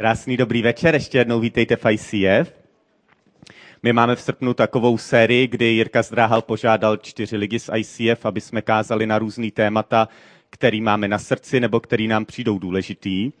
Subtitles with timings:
[0.00, 2.52] Krásný dobrý večer, ještě jednou vítejte v ICF.
[3.82, 8.40] My máme v srpnu takovou sérii, kdy Jirka Zdráhal požádal čtyři lidi z ICF, aby
[8.40, 10.08] jsme kázali na různý témata,
[10.50, 13.32] který máme na srdci nebo který nám přijdou důležitý.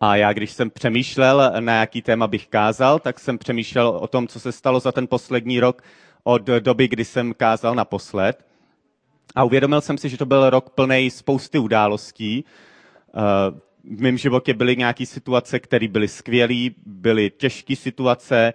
[0.00, 4.28] A já, když jsem přemýšlel, na jaký téma bych kázal, tak jsem přemýšlel o tom,
[4.28, 5.82] co se stalo za ten poslední rok
[6.24, 8.46] od doby, kdy jsem kázal naposled.
[9.34, 12.44] A uvědomil jsem si, že to byl rok plný spousty událostí.
[13.84, 18.52] V mém životě byly nějaké situace, které byly skvělé, byly těžké situace,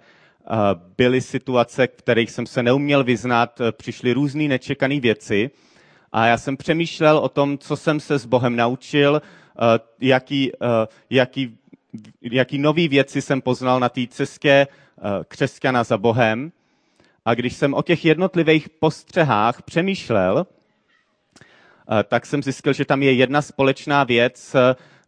[0.96, 5.50] byly situace, v kterých jsem se neuměl vyznat, eh, přišly různé nečekané věci.
[6.12, 9.22] A já jsem přemýšlel o tom, co jsem se s Bohem naučil,
[10.00, 10.52] jaký,
[11.10, 11.58] jaký,
[12.22, 14.66] jaký nový věci jsem poznal na té cestě
[15.28, 16.52] křesťana za Bohem.
[17.24, 20.46] A když jsem o těch jednotlivých postřehách přemýšlel,
[22.08, 24.56] tak jsem zjistil, že tam je jedna společná věc,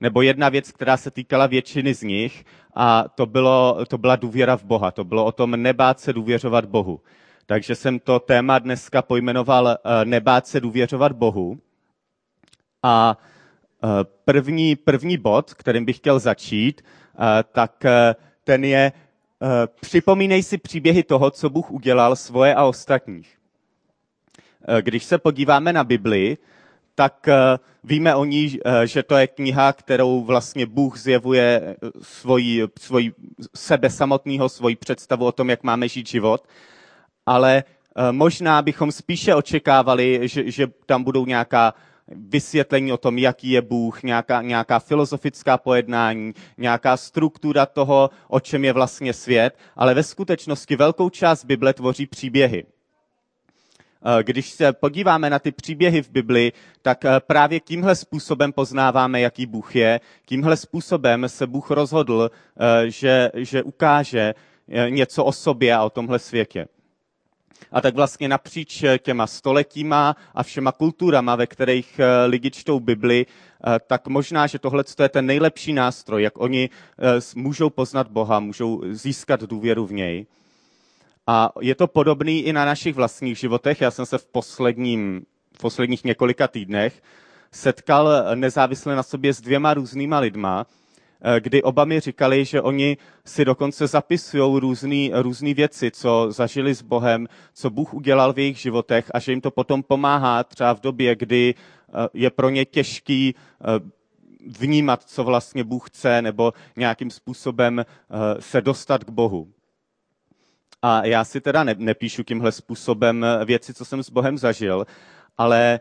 [0.00, 4.56] nebo jedna věc, která se týkala většiny z nich, a to, bylo, to byla důvěra
[4.56, 4.90] v Boha.
[4.90, 7.00] To bylo o tom nebát se důvěřovat Bohu.
[7.46, 11.58] Takže jsem to téma dneska pojmenoval eh, nebát se důvěřovat Bohu.
[12.82, 13.18] A
[14.24, 16.82] první, první bod, kterým bych chtěl začít,
[17.52, 17.84] tak
[18.44, 18.92] ten je
[19.80, 23.38] připomínej si příběhy toho, co Bůh udělal svoje a ostatních.
[24.80, 26.38] Když se podíváme na Bibli,
[26.96, 31.90] tak eh, víme o ní, eh, že to je kniha, kterou vlastně Bůh zjevuje eh,
[32.02, 33.12] svoji, svoji
[33.54, 36.48] sebe samotného, svoji představu o tom, jak máme žít život.
[37.26, 37.64] Ale
[38.10, 41.74] možná bychom spíše očekávali, že, že tam budou nějaká
[42.08, 48.64] vysvětlení o tom, jaký je Bůh, nějaká, nějaká filozofická pojednání, nějaká struktura toho, o čem
[48.64, 52.64] je vlastně svět, ale ve skutečnosti velkou část Bible tvoří příběhy.
[54.04, 56.52] Eh, když se podíváme na ty příběhy v Bibli,
[56.82, 60.00] tak eh, právě tímhle způsobem poznáváme, jaký Bůh je.
[60.26, 64.34] Tímhle způsobem se Bůh rozhodl, eh, že, že ukáže
[64.88, 66.66] něco o sobě a o tomhle světě.
[67.72, 73.26] A tak vlastně napříč těma stoletíma a všema kulturama, ve kterých lidi čtou Bibli,
[73.86, 76.70] tak možná, že tohle je ten nejlepší nástroj, jak oni
[77.34, 80.26] můžou poznat Boha, můžou získat důvěru v něj.
[81.26, 83.80] A je to podobný i na našich vlastních životech.
[83.80, 85.26] Já jsem se v, posledním,
[85.56, 87.02] v posledních několika týdnech
[87.52, 90.66] setkal nezávisle na sobě s dvěma různýma lidma,
[91.20, 96.74] eh, kdy oba mi říkali, že oni si dokonce zapisují různé různý věci, co zažili
[96.74, 100.74] s Bohem, co Bůh udělal v jejich životech a že jim to potom pomáhá třeba
[100.74, 103.64] v době, kdy eh, je pro ně těžký eh,
[104.58, 107.84] vnímat, co vlastně Bůh chce, nebo nějakým způsobem
[108.40, 109.48] se dostat k Bohu.
[110.86, 114.86] A já si teda ne, nepíšu tímhle způsobem eh, věci, co jsem s Bohem zažil,
[115.38, 115.80] ale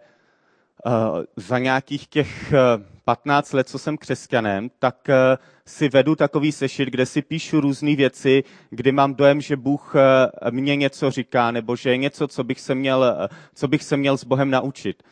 [0.85, 0.91] uh,
[1.35, 2.53] za nějakých těch
[3.05, 5.15] 15 let, co jsem křesťanem, tak uh,
[5.65, 10.51] si vedu takový sešit, kde si píšu různé věci, kdy mám dojem, že Bůh uh,
[10.51, 14.17] mě něco říká, nebo že je něco, co bych se měl, co bych se měl
[14.17, 15.03] s Bohem naučit.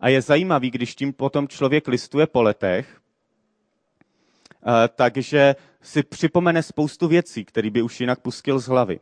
[0.00, 3.00] A je zajímavý, když tím potom člověk listuje po letech,
[4.94, 9.00] takže si připomene spoustu věcí, které by už jinak pustil z hlavy.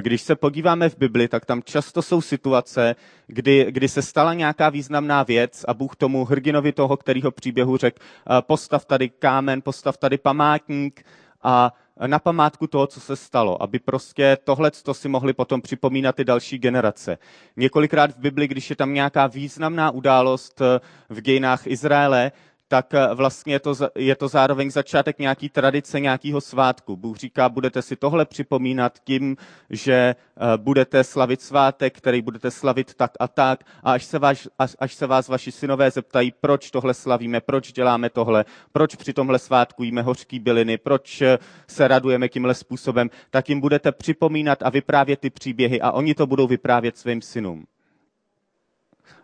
[0.00, 2.96] Když se podíváme v Bibli, tak tam často jsou situace,
[3.26, 7.98] kdy, kdy se stala nějaká významná věc a Bůh tomu hrdinovi toho, kterýho příběhu řekl,
[8.40, 11.04] postav tady kámen, postav tady památník
[11.42, 11.72] a
[12.06, 16.24] na památku toho, co se stalo, aby prostě tohle to si mohli potom připomínat i
[16.24, 17.18] další generace.
[17.56, 20.62] Několikrát v Bibli, když je tam nějaká významná událost
[21.08, 22.32] v dějinách Izraele,
[22.70, 26.96] tak eh, vlastně je to, je to zároveň začátek nějaký tradice, nějakého svátku.
[26.96, 29.36] Bůh říká, budete si tohle připomínat tím,
[29.70, 33.64] že eh, budete slavit svátek, který budete slavit tak a tak.
[33.82, 37.72] A až se, vás, až, až se vás vaši synové zeptají, proč tohle slavíme, proč
[37.72, 43.10] děláme tohle, proč při tomhle svátku jíme hořký byliny, proč eh, se radujeme tímhle způsobem,
[43.30, 47.66] tak jim budete připomínat a vyprávět ty příběhy a oni to budou vyprávět svým synům.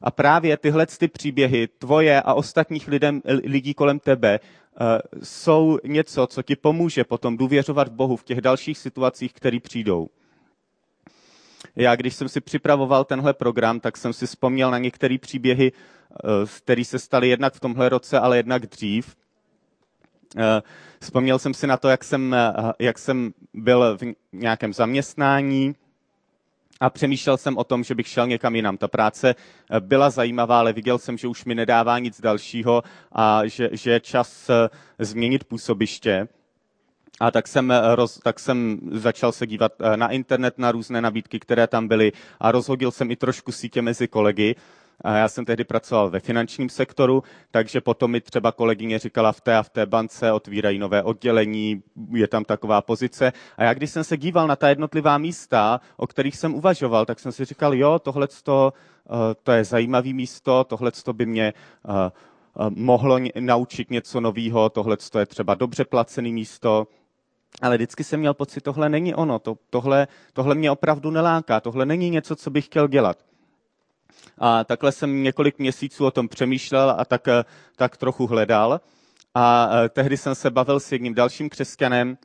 [0.02, 6.26] A právě tyhle ty příběhy, tvoje a ostatních lidem, lidí kolem tebe, eh, jsou něco,
[6.26, 10.08] co ti pomůže potom důvěřovat Bohu v těch dalších situacích, které přijdou.
[11.76, 16.28] Já, když jsem si připravoval tenhle program, tak jsem si vzpomněl na některé příběhy, eh,
[16.58, 19.16] které se staly jednak v tomhle roce, ale jednak dřív.
[20.38, 20.62] Eh,
[21.00, 22.36] vzpomněl jsem si na to, jak jsem,
[22.78, 24.02] jak jsem byl v
[24.32, 25.74] nějakém zaměstnání,
[26.80, 28.76] a přemýšlel jsem o tom, že bych šel někam jinam.
[28.76, 32.82] Ta práce eh, byla zajímavá, ale viděl jsem, že už mi nedává nic dalšího
[33.12, 34.68] a že, že je čas eh,
[34.98, 36.28] změnit působiště.
[37.20, 41.40] A tak jsem, eh, roz, tak jsem začal se dívat na internet na různé nabídky,
[41.40, 44.54] které tam byly a rozhodil jsem i trošku sítě mezi kolegy.
[45.04, 49.56] Já jsem tehdy pracoval ve finančním sektoru, takže potom mi třeba kolegyně říkala v té
[49.56, 53.32] a v té bance otvírají nové oddělení, je tam taková pozice.
[53.56, 57.20] A já když jsem se díval na ta jednotlivá místa, o kterých jsem uvažoval, tak
[57.20, 58.72] jsem si říkal, jo, tohle to,
[59.42, 61.52] to je zajímavý místo, tohle by mě
[62.68, 66.86] mohlo naučit něco nového, tohle je třeba dobře placený místo,
[67.62, 71.86] ale vždycky jsem měl pocit, tohle není ono, to, tohle, tohle mě opravdu neláká, tohle
[71.86, 73.18] není něco, co bych chtěl dělat.
[74.38, 77.28] A takhle jsem několik měsíců o tom přemýšlel a tak,
[77.76, 78.80] tak trochu hledal.
[79.34, 82.18] A e, tehdy jsem se bavil s jedním dalším křesťanem,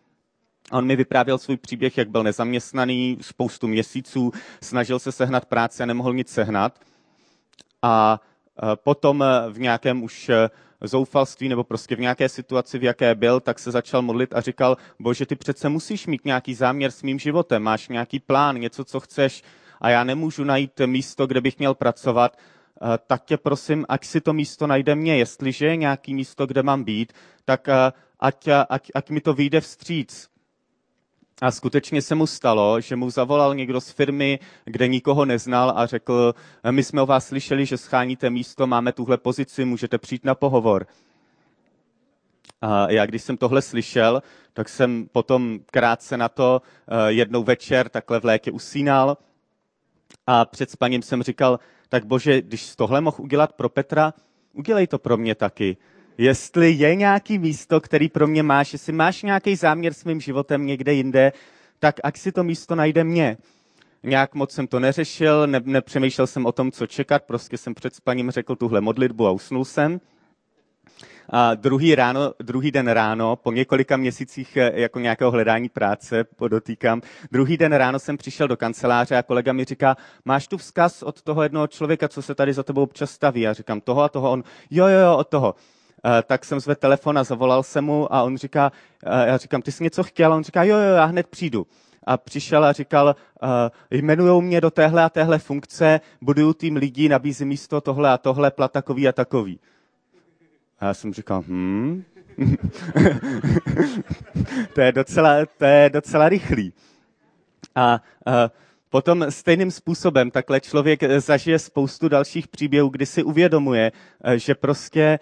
[0.71, 4.31] On mi vyprávěl svůj příběh, jak byl nezaměstnaný spoustu měsíců,
[4.61, 6.79] snažil se sehnat práci a nemohl nic sehnat.
[7.81, 8.21] A
[8.63, 10.31] e, potom v nějakém už
[10.81, 14.77] zoufalství nebo prostě v nějaké situaci, v jaké byl, tak se začal modlit a říkal,
[14.99, 18.99] bože, ty přece musíš mít nějaký záměr s mým životem, máš nějaký plán, něco, co
[18.99, 19.43] chceš
[19.81, 24.21] a já nemůžu najít místo, kde bych měl pracovat, eh, tak tě prosím, ať si
[24.21, 25.17] to místo najde mě.
[25.17, 27.13] Jestliže je nějaký místo, kde mám být,
[27.45, 30.27] tak eh, ať, ať, ať mi to vyjde vstříc.
[31.41, 35.85] A skutečně se mu stalo, že mu zavolal někdo z firmy, kde nikoho neznal a
[35.85, 36.35] řekl,
[36.71, 40.87] my jsme o vás slyšeli, že scháníte místo, máme tuhle pozici, můžete přijít na pohovor.
[42.61, 44.23] A já, když jsem tohle slyšel,
[44.53, 49.17] tak jsem potom krátce na to eh, jednou večer takhle v létě usínal
[50.27, 51.59] a před spaním jsem říkal,
[51.89, 54.13] tak bože, když tohle mohl udělat pro Petra,
[54.53, 55.77] udělej to pro mě taky
[56.17, 60.65] jestli je nějaký místo, který pro mě máš, jestli máš nějaký záměr s mým životem
[60.65, 61.33] někde jinde,
[61.79, 63.37] tak ať si to místo najde mě.
[64.03, 67.95] Nějak moc jsem to neřešil, ne, nepřemýšlel jsem o tom, co čekat, prostě jsem před
[67.95, 69.99] spaním řekl tuhle modlitbu a usnul jsem.
[71.33, 77.01] A druhý, ráno, druhý den ráno, po několika měsících eh, jako nějakého hledání práce, podotýkám,
[77.31, 81.21] druhý den ráno jsem přišel do kanceláře a kolega mi říká, máš tu vzkaz od
[81.21, 83.41] toho jednoho člověka, co se tady za tebou občas staví?
[83.41, 84.31] Já říkám, toho a toho.
[84.31, 85.55] On, jo, jo, jo, od toho.
[86.05, 88.71] Eh, tak jsem zvedl telefon a zavolal jsem mu a on říká,
[89.05, 90.33] eh, já říkám, ty jsi něco chtěl?
[90.33, 91.67] A on říká, jo, jo, já hned přijdu.
[92.03, 93.15] A přišel a říkal,
[93.91, 98.51] jmenujou mě do téhle a téhle funkce, buduju tým lidí, nabízí místo tohle a tohle,
[98.51, 99.59] plat takový a takový.
[100.81, 102.03] A já jsem říkal, hm,
[104.73, 106.73] to, je docela, to je docela rychlý.
[107.75, 108.33] A uh,
[108.91, 113.91] Potom stejným způsobem takhle člověk zažije spoustu dalších příběhů, kdy si uvědomuje,
[114.35, 115.19] že prostě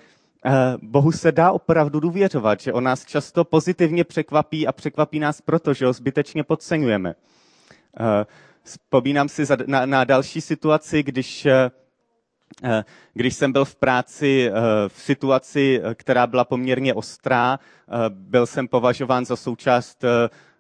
[0.82, 5.74] Bohu se dá opravdu důvěřovat, že on nás často pozitivně překvapí a překvapí nás proto,
[5.74, 7.16] že ho zbytečně podceňujeme.
[8.64, 11.48] Vzpomínám si na, na další situaci, když,
[13.14, 14.52] když jsem byl v práci
[14.88, 17.60] v situaci, která byla poměrně ostrá,
[18.10, 20.06] byl jsem považován za součást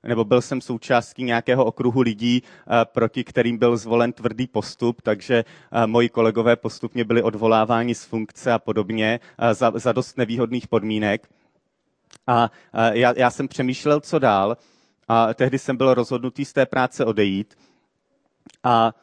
[0.03, 5.45] nebo byl jsem součástí nějakého okruhu lidí, eh, proti kterým byl zvolen tvrdý postup, takže
[5.71, 10.67] eh, moji kolegové postupně byli odvoláváni z funkce a podobně eh, za, za dost nevýhodných
[10.67, 11.29] podmínek.
[12.27, 12.51] A
[12.91, 14.57] já, já jsem přemýšlel, co dál,
[15.07, 17.57] a tehdy jsem byl rozhodnutý z té práce odejít.
[18.63, 18.93] A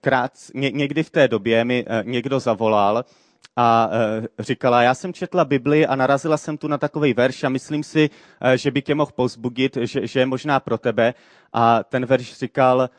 [0.00, 3.04] krát, ně, někdy v té době mi někdo zavolal
[3.56, 7.48] a e, říkala, já jsem četla Bibli a narazila jsem tu na takový verš a
[7.48, 8.10] myslím si,
[8.54, 11.14] že by tě mohl pozbudit, že, že je možná pro tebe.
[11.52, 12.90] A ten verš říkal,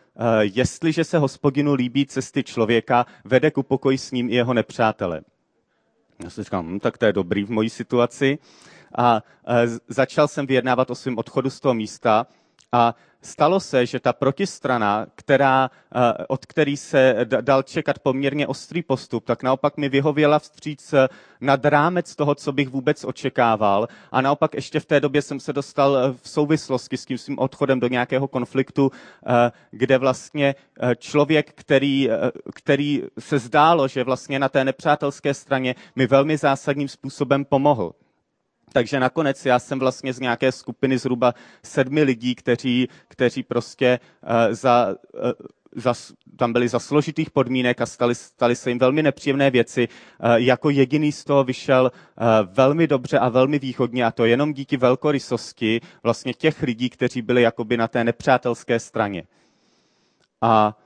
[0.42, 5.22] jestliže se hospodinu líbí cesty člověka, vede ku pokoji s ním i jeho nepřátele.
[6.24, 8.38] Já jsem říkal, hm, tak to je dobrý v mojí situaci.
[8.98, 9.22] A
[9.88, 12.28] začal jsem vyjednávat o svém odchodu z toho místa
[12.72, 18.84] a stalo se, že ta protistrana, která, eh, od který se dal čekat poměrně ostrý
[18.84, 21.08] postup, tak naopak mi vyhověla vstříc eh,
[21.42, 23.88] nad rámec toho, co bych vůbec očekával.
[24.12, 27.40] A naopak ještě v té době jsem se dostal eh, v souvislosti s tím svým
[27.40, 28.92] odchodem do nějakého konfliktu,
[29.72, 30.56] kde vlastně
[30.98, 32.10] člověk, který,
[32.56, 37.94] který se zdálo, že vlastně na té nepřátelské straně mi velmi zásadním způsobem pomohl.
[38.74, 44.30] Takže nakonec já jsem vlastně z nějaké skupiny zhruba sedmi lidí, kteří, kteří prostě uh,
[44.54, 45.32] za, uh,
[45.76, 45.94] za,
[46.38, 49.88] tam byli za složitých podmínek a stali, stali se jim velmi nepříjemné věci.
[49.88, 54.54] Uh, jako jediný z toho vyšel uh, velmi dobře a velmi východně a to jenom
[54.54, 59.24] díky velkorysosti vlastně těch lidí, kteří byli jakoby na té nepřátelské straně.
[60.42, 60.78] A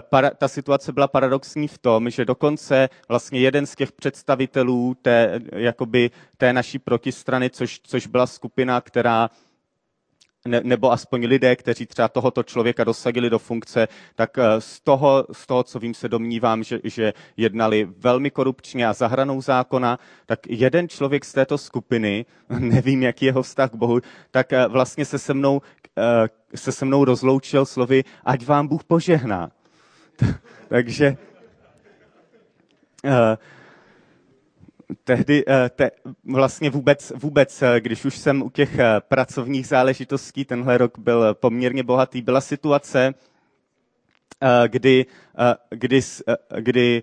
[0.00, 5.40] para, ta situace byla paradoxní v tom, že dokonce vlastně jeden z těch představitelů té,
[5.52, 9.30] jakoby, té naší protistrany, což, což byla skupina, která
[10.46, 15.26] ne, nebo aspoň lidé, kteří třeba tohoto člověka dosadili do funkce, tak eh, z toho,
[15.32, 20.40] z toho co vím, se domnívám, že, že jednali velmi korupčně a zahranou zákona, tak
[20.48, 22.26] jeden člověk z této skupiny,
[22.58, 25.60] nevím, jaký jeho vztah k Bohu, tak eh, vlastně se se mnou,
[26.54, 29.50] se se mnou rozloučil slovy, ať vám Bůh požehná.
[30.68, 31.16] Takže
[35.04, 35.44] tehdy
[35.76, 35.90] te,
[36.24, 42.22] vlastně vůbec, vůbec, když už jsem u těch pracovních záležitostí, tenhle rok byl poměrně bohatý,
[42.22, 43.14] byla situace,
[44.68, 45.06] kdy,
[45.70, 46.00] kdy,
[46.58, 47.02] kdy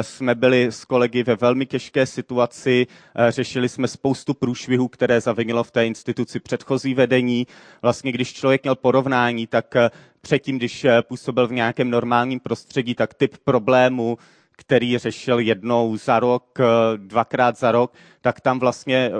[0.00, 2.86] jsme byli s kolegy ve velmi těžké situaci,
[3.28, 7.46] řešili jsme spoustu průšvihů, které zavinilo v té instituci předchozí vedení.
[7.82, 9.74] Vlastně, když člověk měl porovnání, tak
[10.20, 14.18] předtím, když působil v nějakém normálním prostředí, tak typ problému,
[14.56, 16.58] který řešil jednou za rok,
[16.96, 19.10] dvakrát za rok, tak tam vlastně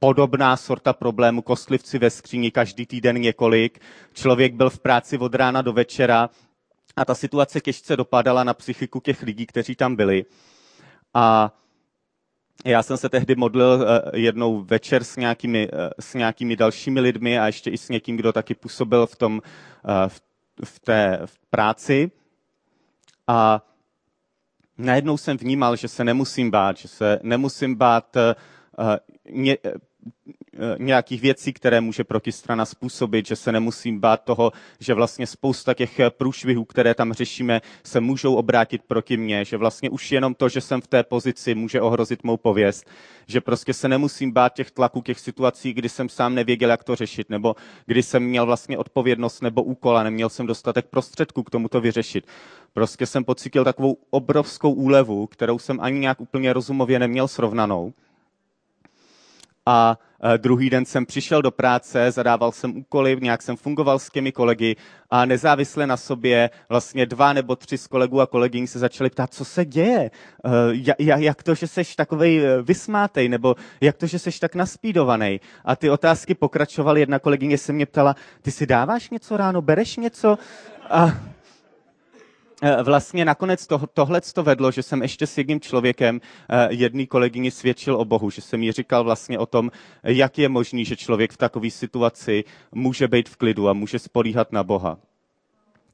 [0.00, 3.78] podobná sorta problémů, kostlivci ve skříni, každý týden několik.
[4.12, 6.30] Člověk byl v práci od rána do večera
[6.96, 10.24] a ta situace těžce dopadala na psychiku těch lidí, kteří tam byli.
[11.14, 11.52] A
[12.64, 17.38] já jsem se tehdy modlil eh, jednou večer s nějakými, eh, s nějakými dalšími lidmi
[17.38, 19.42] a ještě i s někým, kdo taky působil v, tom,
[19.88, 20.08] eh,
[20.64, 22.10] v té v práci.
[23.26, 23.66] A
[24.78, 28.16] najednou jsem vnímal, že se nemusím bát, že se nemusím bát
[30.78, 36.00] nějakých věcí, které může protistrana způsobit, že se nemusím bát toho, že vlastně spousta těch
[36.00, 40.48] eh, průšvihů, které tam řešíme, se můžou obrátit proti mně, že vlastně už jenom to,
[40.48, 42.90] že jsem v té pozici, může ohrozit mou pověst,
[43.26, 46.96] že prostě se nemusím bát těch tlaků, těch situací, kdy jsem sám nevěděl, jak to
[46.96, 47.54] řešit, nebo
[47.86, 51.80] kdy jsem měl vlastně odpovědnost nebo úkol a neměl jsem dostatek prostředků k tomu to
[51.80, 52.26] vyřešit.
[52.72, 57.92] Prostě jsem pocítil takovou obrovskou úlevu, kterou jsem ani nějak úplně rozumově neměl srovnanou
[59.66, 59.98] a
[60.34, 64.32] e, druhý den jsem přišel do práce, zadával jsem úkoly, nějak jsem fungoval s těmi
[64.32, 64.76] kolegy
[65.10, 69.34] a nezávisle na sobě vlastně dva nebo tři z kolegů a kolegyň se začali ptát,
[69.34, 70.10] co se děje,
[70.98, 75.40] e, jak to, že seš takovej e, vysmátej, nebo jak to, že seš tak naspídovaný.
[75.64, 77.00] A ty otázky pokračovaly.
[77.00, 80.38] Jedna kolegyně se mě ptala, ty si dáváš něco ráno, bereš něco?
[80.90, 81.12] A Eh,
[82.82, 86.20] vlastně nakonec to, tohle to vedlo, že jsem ještě s jedním člověkem,
[86.50, 89.70] eh, jedný kolegyni svědčil o Bohu, že jsem jí říkal vlastně o tom,
[90.02, 94.52] jak je možný, že člověk v takové situaci může být v klidu a může spolíhat
[94.52, 94.98] na Boha.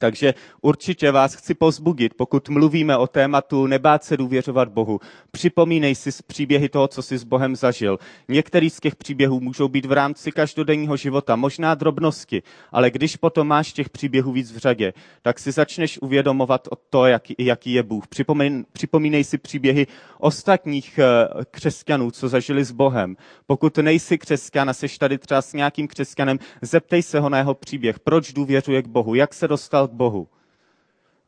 [0.03, 4.99] Takže určitě vás chci pozbudit, pokud mluvíme o tématu nebát se důvěřovat Bohu.
[5.31, 7.99] Připomínej si z příběhy toho, co jsi s Bohem zažil.
[8.27, 13.47] Některý z těch příběhů můžou být v rámci každodenního života, možná drobnosti, ale když potom
[13.47, 17.83] máš těch příběhů víc v řadě, tak si začneš uvědomovat o to, jaký, jaký je
[17.83, 18.07] Bůh.
[18.07, 19.87] Připomínej, připomínej si příběhy
[20.19, 21.05] ostatních eh,
[21.51, 23.15] křesťanů, co zažili s Bohem.
[23.47, 27.53] Pokud nejsi křesťan a jsi tady třeba s nějakým křesťanem, zeptej se ho na jeho
[27.53, 27.99] příběh.
[27.99, 29.15] Proč důvěřuje k Bohu?
[29.15, 30.27] Jak se dostal Bohu.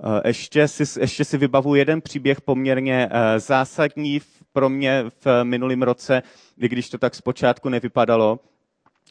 [0.03, 4.21] Eh, ještě si, ještě si vybavu jeden příběh poměrně eh, zásadní
[4.53, 6.23] pro mě v minulém roce,
[6.57, 8.39] i když to tak zpočátku nevypadalo.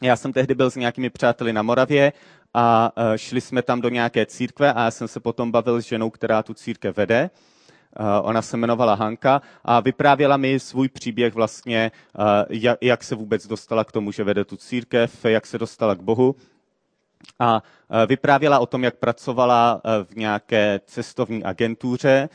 [0.03, 2.13] Já jsem tehdy byl s nějakými přáteli na Moravě
[2.53, 5.85] a eh, šli jsme tam do nějaké církve a já jsem se potom bavil s
[5.85, 7.29] ženou, která tu církev vede.
[8.21, 11.91] Ona se jmenovala Hanka a vyprávěla mi svůj příběh vlastně,
[12.81, 16.35] jak se vůbec dostala k tomu, že vede tu církev, jak se dostala k Bohu
[17.39, 22.29] a e, vyprávěla o tom, jak pracovala e, v nějaké cestovní agentuře, e,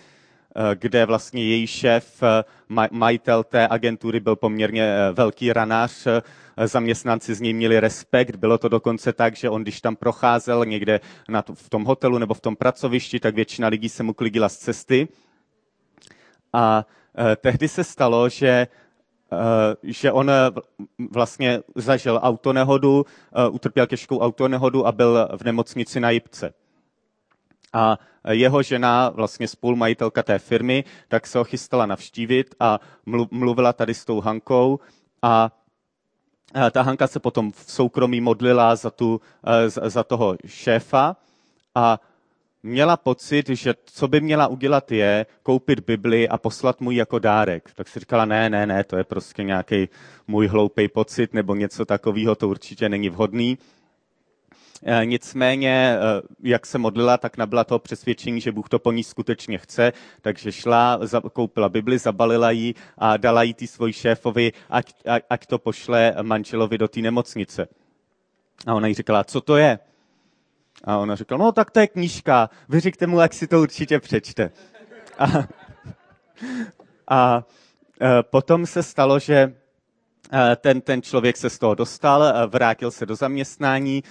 [0.74, 2.22] kde vlastně její šéf,
[2.90, 6.06] majitel té agentury byl poměrně velký ranář,
[6.64, 11.00] zaměstnanci z něj měli respekt, bylo to dokonce tak, že on, když tam procházel někde
[11.54, 15.08] v tom hotelu nebo v tom pracovišti, tak většina lidí se mu klidila z cesty.
[16.52, 16.84] A
[17.36, 18.66] tehdy se stalo, že
[19.82, 20.50] že on eh,
[21.10, 26.54] vlastně zažil autonehodu, eh, utrpěl těžkou autonehodu a byl v nemocnici na Jipce.
[27.72, 27.98] A
[28.30, 32.78] jeho žena, vlastně spolumajitelka té firmy, tak se ho chystala navštívit a
[33.30, 34.80] mluvila tady s tou Hankou
[35.22, 35.50] a
[36.70, 39.20] ta Hanka se potom v soukromí modlila za, tu,
[39.66, 41.16] za toho šéfa
[41.74, 42.00] a
[42.62, 47.70] měla pocit, že co by měla udělat je koupit Bibli a poslat mu jako dárek.
[47.74, 49.88] Tak si říkala, ne, ne, ne, to je prostě nějaký
[50.26, 53.58] můj hloupý pocit nebo něco takového, to určitě není vhodný.
[54.82, 55.98] E, nicméně, e,
[56.42, 60.52] jak se modlila, tak nabyla toho přesvědčení, že Bůh to po ní skutečně chce, takže
[60.52, 61.00] šla,
[61.32, 64.94] koupila Bibli, zabalila ji a dala ji tý svoji šéfovi, ať,
[65.30, 67.68] ať to pošle manželovi do té nemocnice.
[68.66, 69.78] A ona jí říkala, co to je?
[70.84, 74.50] A ona řekla, no tak to je knížka, vyřikte mu, jak si to určitě přečte.
[75.18, 75.26] A,
[77.08, 77.44] a
[78.00, 82.90] e, potom se stalo, že e, ten, ten člověk se z toho dostal, e, vrátil
[82.90, 84.02] se do zaměstnání,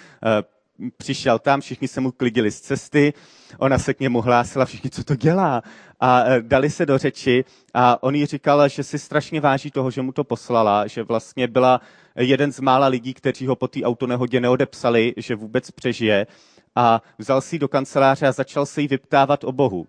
[0.97, 3.13] přišel tam, všichni se mu klidili z cesty,
[3.57, 5.63] ona se k němu hlásila, všichni, co to dělá.
[5.99, 10.01] A dali se do řeči a on jí říkal, že si strašně váží toho, že
[10.01, 11.81] mu to poslala, že vlastně byla
[12.15, 16.27] jeden z mála lidí, kteří ho po té autonehodě neodepsali, že vůbec přežije
[16.75, 19.87] a vzal si ji do kanceláře a začal se jí vyptávat o Bohu.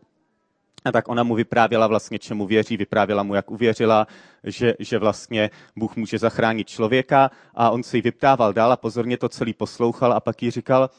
[0.84, 4.06] A tak ona mu vyprávěla vlastně, čemu věří, vyprávěla mu, jak uvěřila,
[4.44, 9.16] že, že vlastně Bůh může zachránit člověka a on se jí vyptával dál a pozorně
[9.16, 10.90] to celý poslouchal a pak jí říkal,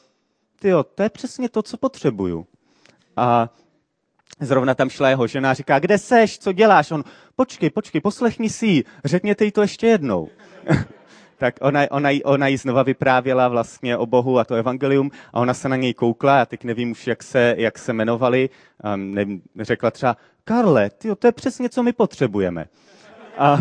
[0.60, 2.46] ty jo, to je přesně to, co potřebuju.
[3.16, 3.48] A
[4.40, 6.90] zrovna tam šla jeho žena a říká, kde seš, co děláš?
[6.90, 7.04] On,
[7.36, 10.28] počkej, počkej, poslechni si ji, řekněte jí to ještě jednou.
[11.38, 15.54] tak ona, ona, ona jí znova vyprávěla vlastně o Bohu a to evangelium a ona
[15.54, 18.50] se na něj koukla, já teď nevím už, jak se, jak se jmenovali,
[18.94, 22.66] um, nevím, řekla třeba, Karle, tyjo, to je přesně, co my potřebujeme.
[23.38, 23.58] A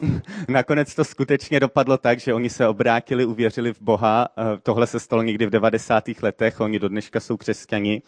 [0.48, 4.28] nakonec to skutečně dopadlo tak, že oni se obrátili, uvěřili v Boha.
[4.62, 6.04] Tohle se stalo někdy v 90.
[6.22, 8.02] letech, oni do dneška jsou křesťani.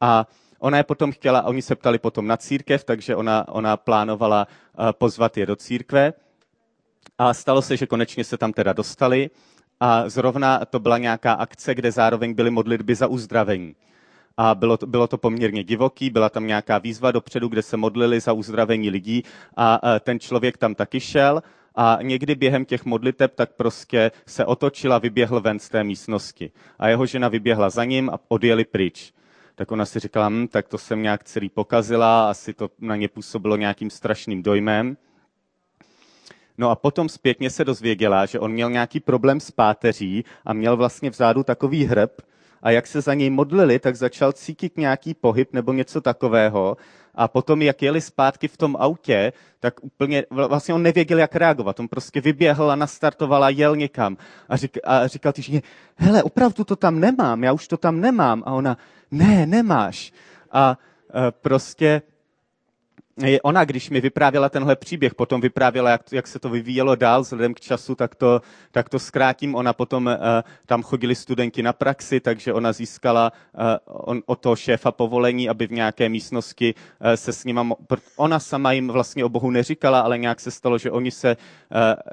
[0.00, 0.26] A
[0.58, 4.46] ona je potom chtěla, oni se ptali potom na církev, takže ona, ona plánovala
[4.92, 6.12] pozvat je do církve.
[7.18, 9.30] A stalo se, že konečně se tam teda dostali
[9.80, 13.74] a zrovna to byla nějaká akce, kde zároveň byly modlitby za uzdravení.
[14.36, 18.20] A bylo to, bylo to poměrně divoký, byla tam nějaká výzva dopředu, kde se modlili
[18.20, 19.22] za uzdravení lidí
[19.56, 21.42] a ten člověk tam taky šel
[21.74, 26.50] a někdy během těch modliteb tak prostě se otočil a vyběhl ven z té místnosti.
[26.78, 29.12] A jeho žena vyběhla za ním a odjeli pryč.
[29.54, 33.08] Tak ona si říkala, hm, tak to jsem nějak celý pokazila, asi to na ně
[33.08, 34.96] působilo nějakým strašným dojmem.
[36.58, 40.76] No a potom zpětně se dozvěděla, že on měl nějaký problém s páteří a měl
[40.76, 42.10] vlastně vzadu takový hrb
[42.62, 46.76] a jak se za něj modlili, tak začal cítit nějaký pohyb nebo něco takového
[47.16, 51.80] a potom, jak jeli zpátky v tom autě, tak úplně, vlastně on nevěděl, jak reagovat.
[51.80, 54.16] On prostě vyběhl a nastartoval a jel někam.
[54.48, 55.62] A, řík, a říkal ty ženě,
[55.96, 58.42] hele, opravdu to tam nemám, já už to tam nemám.
[58.46, 58.76] A ona,
[59.10, 60.12] ne, nemáš.
[60.52, 60.78] A
[61.28, 62.02] e, prostě
[63.42, 67.54] ona, když mi vyprávěla tenhle příběh, potom vyprávěla, jak, jak se to vyvíjelo dál vzhledem
[67.54, 69.54] k času, tak to, tak to zkrátím.
[69.54, 70.12] Ona potom, uh,
[70.66, 75.66] tam chodili studenti na praxi, takže ona získala uh, on, o to šéfa povolení, aby
[75.66, 77.68] v nějaké místnosti uh, se s nima,
[78.16, 81.36] ona sama jim vlastně o Bohu neříkala, ale nějak se stalo, že oni se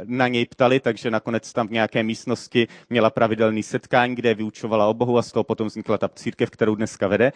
[0.03, 4.93] na něj ptali, takže nakonec tam v nějaké místnosti měla pravidelný setkání, kde vyučovala o
[4.93, 7.31] Bohu a z toho potom vznikla ta církev, kterou dneska vede.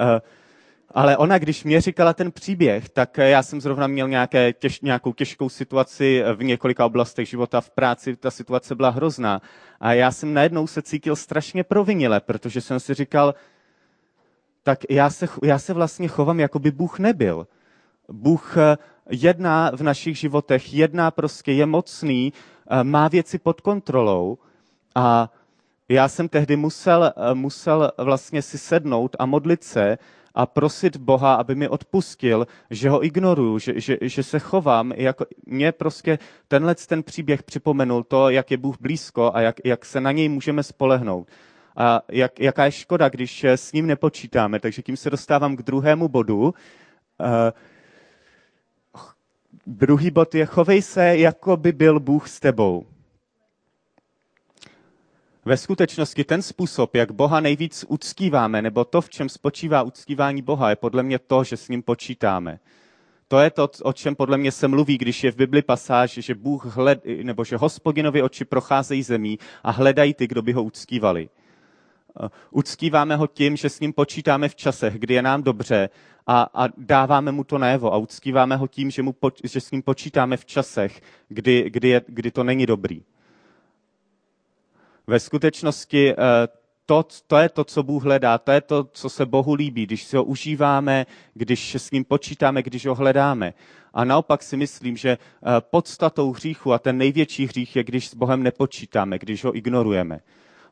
[0.00, 0.18] Uh,
[0.90, 5.12] ale ona, když mě říkala ten příběh, tak já jsem zrovna měl nějaké těž, nějakou
[5.12, 9.42] těžkou situaci v několika oblastech života v práci, ta situace byla hrozná.
[9.80, 13.34] A já jsem najednou se cítil strašně provinile, protože jsem si říkal,
[14.62, 17.46] tak já se, já se vlastně chovám, jako by Bůh nebyl.
[18.08, 18.76] Bůh eh,
[19.10, 22.32] jedná v našich životech, jedná prostě, je mocný,
[22.70, 24.38] eh, má věci pod kontrolou
[24.94, 25.32] a
[25.88, 29.98] já jsem tehdy musel, eh, musel vlastně si sednout a modlit se,
[30.38, 35.26] a prosit Boha, aby mi odpustil, že ho ignoruju, že, že, že se chovám, jako
[35.46, 40.00] mě prostě tenhle ten příběh připomenul to, jak je Bůh blízko a jak, jak se
[40.00, 41.28] na něj můžeme spolehnout.
[41.76, 44.60] A jak, jaká je škoda, když s ním nepočítáme.
[44.60, 46.42] Takže tím se dostávám k druhému bodu.
[46.42, 46.52] Uh,
[49.66, 52.86] druhý bod je, chovej se, jako by byl Bůh s tebou.
[55.48, 60.70] Ve skutečnosti ten způsob, jak Boha nejvíc uctíváme, nebo to, v čem spočívá uctívání Boha,
[60.70, 62.58] je podle mě to, že s ním počítáme.
[63.28, 66.34] To je to, o čem podle mě se mluví, když je v Bibli pasáž, že
[66.34, 71.28] Bůh hled, nebo že hospodinovi oči procházejí zemí a hledají ty, kdo by ho uctívali.
[72.50, 75.88] Uctíváme ho tím, že s ním počítáme v časech, kdy je nám dobře
[76.26, 77.94] a, a dáváme mu to najevo.
[77.94, 82.02] A uctíváme ho tím, že, mu, že s ním počítáme v časech, kdy, kdy, je,
[82.06, 83.02] kdy to není dobrý.
[85.08, 86.14] Ve skutečnosti eh,
[86.86, 90.04] to, to je to, co Bůh hledá, to je to, co se Bohu líbí, když
[90.04, 93.54] si ho užíváme, když s ním počítáme, když ho hledáme.
[93.94, 95.18] A naopak si myslím, že eh,
[95.60, 100.20] podstatou hříchu a ten největší hřích je, když s Bohem nepočítáme, když ho ignorujeme.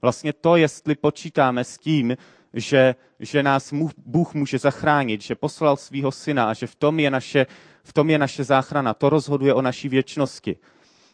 [0.03, 2.17] Vlastně to, jestli počítáme s tím,
[2.55, 3.73] že, že nás
[4.07, 7.47] Bůh může zachránit, že poslal svého syna a že v tom je naše,
[7.85, 10.57] v tom je naše záchrana, to rozhoduje o naší věčnosti.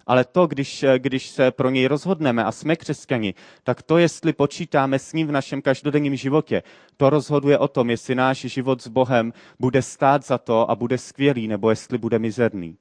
[0.06, 4.98] Ale to, když, když se pro něj rozhodneme a jsme křesťani, tak to, jestli počítáme
[4.98, 6.62] s ním v našem každodenním životě,
[6.96, 10.98] to rozhoduje o tom, jestli náš život s Bohem bude stát za to a bude
[10.98, 12.76] skvělý, nebo jestli bude mizerný.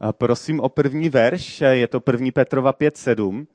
[0.00, 2.28] A prosím o první verš, je to 1.
[2.34, 3.46] Petrova 5.7.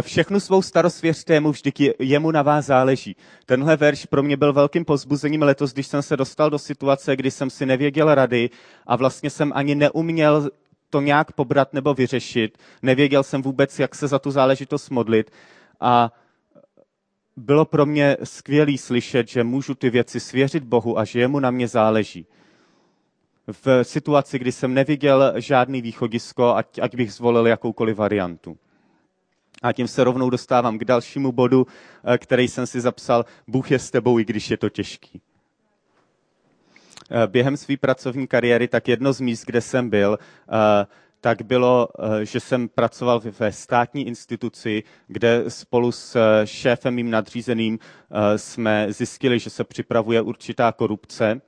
[0.00, 3.16] Všechnu svou starost věřte mu, vždyť jemu na vás záleží.
[3.46, 7.30] Tenhle verš pro mě byl velkým pozbuzením letos, když jsem se dostal do situace, kdy
[7.30, 8.50] jsem si nevěděl rady
[8.86, 10.50] a vlastně jsem ani neuměl
[10.90, 12.58] to nějak pobrat nebo vyřešit.
[12.82, 15.30] Nevěděl jsem vůbec, jak se za tu záležitost modlit.
[15.80, 16.12] A
[17.36, 21.50] bylo pro mě skvělý slyšet, že můžu ty věci svěřit Bohu a že jemu na
[21.50, 22.26] mě záleží.
[23.64, 28.56] V situaci, kdy jsem neviděl žádný východisko, ať, ať bych zvolil jakoukoliv variantu.
[29.64, 31.66] A tím se rovnou dostávám k dalšímu bodu,
[32.04, 33.24] eh, který jsem si zapsal.
[33.46, 35.20] Bůh je s tebou, i když je to těžký.
[37.10, 40.86] Eh, během své pracovní kariéry, tak jedno z míst, kde jsem byl, eh,
[41.20, 41.88] tak bylo,
[42.22, 47.78] že jsem pracoval ve státní instituci, kde spolu s šéfem mým nadřízeným
[48.36, 51.40] jsme zjistili, že se připravuje určitá korupce.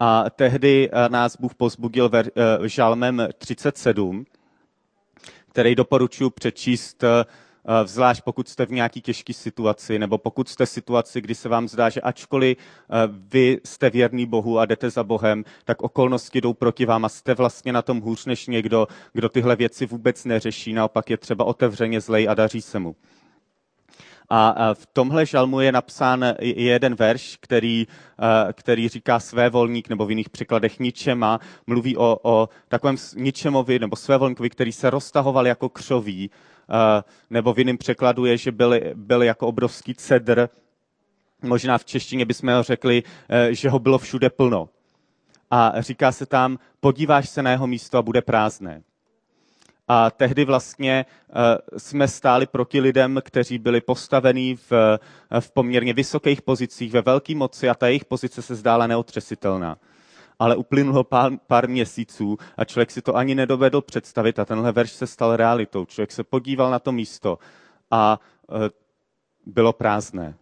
[0.00, 2.10] A tehdy nás Bůh pozbudil
[2.66, 4.24] žalmem 37,
[5.52, 7.24] který doporučuji přečíst, eh,
[7.84, 11.68] zvlášť pokud jste v nějaké těžké situaci, nebo pokud jste v situaci, kdy se vám
[11.68, 16.52] zdá, že ačkoliv eh, vy jste věrný Bohu a jdete za Bohem, tak okolnosti jdou
[16.52, 20.72] proti vám a jste vlastně na tom hůř než někdo, kdo tyhle věci vůbec neřeší,
[20.72, 22.96] naopak je třeba otevřeně zlej a daří se mu.
[24.34, 27.86] A v tomhle žalmu je napsán jeden verš, který,
[28.52, 33.96] který říká své volník, nebo v jiných překladech ničema, mluví o, o takovém ničemovi, nebo
[33.96, 36.30] své volníkovi, který se roztahoval jako křoví,
[37.30, 40.48] nebo v jiném překladu je, že byl, byl jako obrovský cedr,
[41.42, 44.68] možná v češtině bychom ho řekli, e, že ho bylo všude plno.
[45.50, 48.82] A říká se tam, podíváš se na jeho místo a bude prázdné.
[49.92, 55.92] A tehdy vlastně eh, jsme stáli proti lidem, kteří byli postavení v, eh, v poměrně
[55.92, 59.78] vysokých pozicích, ve velké moci a ta jejich pozice se zdála neotřesitelná.
[60.38, 64.92] Ale uplynulo pár, pár měsíců a člověk si to ani nedovedl představit a tenhle verš
[64.92, 65.84] se stal realitou.
[65.84, 67.38] Člověk se podíval na to místo
[67.90, 68.70] a eh,
[69.46, 70.34] bylo prázdné.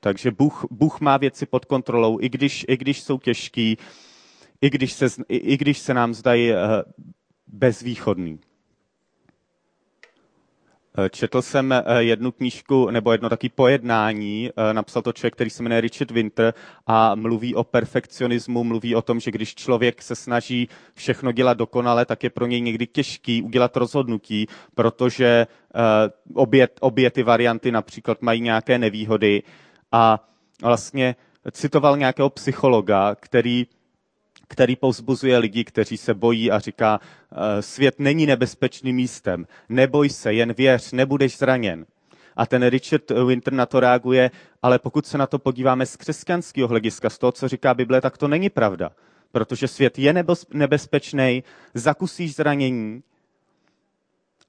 [0.00, 3.78] Takže Bůh, Bůh má věci pod kontrolou, i když, i když jsou těžký,
[4.60, 6.52] i když se, i, i když se nám zdají
[7.52, 8.38] bezvýchodný.
[10.98, 15.50] Eh, četl jsem eh, jednu knížku, nebo jedno taky pojednání, eh, napsal to člověk, který
[15.50, 16.54] se jmenuje Richard Winter
[16.86, 22.04] a mluví o perfekcionismu, mluví o tom, že když člověk se snaží všechno dělat dokonale,
[22.04, 25.46] tak je pro něj někdy těžký udělat rozhodnutí, protože
[26.34, 29.42] obě, obě ty varianty například mají nějaké nevýhody
[29.92, 30.28] a
[30.62, 31.16] vlastně
[31.52, 33.66] citoval nějakého psychologa, který
[34.52, 40.34] který povzbuzuje lidi, kteří se bojí a říká, eh, svět není nebezpečným místem, neboj se,
[40.34, 41.86] jen věř, nebudeš zraněn.
[42.36, 44.30] A ten Richard Winter na to reaguje,
[44.62, 48.18] ale pokud se na to podíváme z křesťanského hlediska, z toho, co říká Bible, tak
[48.18, 48.92] to není pravda.
[49.32, 53.02] Protože svět je nebezpečný, zakusíš zranění,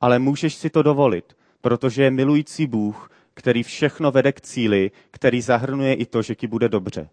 [0.01, 5.41] ale můžeš si to dovolit, protože je milující Bůh, který všechno vede k cíli, který
[5.41, 7.09] zahrnuje i to, že ti bude dobře.